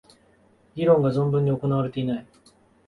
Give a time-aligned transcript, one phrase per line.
[0.73, 2.25] 議論が充分に行われていない